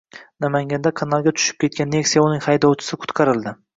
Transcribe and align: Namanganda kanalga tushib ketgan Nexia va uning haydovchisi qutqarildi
Namanganda 0.43 0.91
kanalga 1.01 1.33
tushib 1.39 1.59
ketgan 1.65 1.93
Nexia 1.97 2.25
va 2.25 2.31
uning 2.33 2.45
haydovchisi 2.47 2.99
qutqarildi 3.05 3.55